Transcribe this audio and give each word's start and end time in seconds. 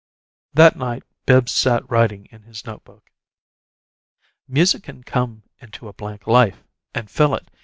That 0.55 0.75
night, 0.75 1.03
Bibbs 1.27 1.51
sat 1.51 1.87
writing 1.87 2.25
in 2.31 2.41
his 2.41 2.65
note 2.65 2.83
book. 2.83 3.11
Music 4.47 4.81
can 4.81 5.03
come 5.03 5.43
into 5.59 5.87
a 5.87 5.93
blank 5.93 6.25
life, 6.25 6.63
and 6.95 7.07
fill 7.07 7.35
it. 7.35 7.47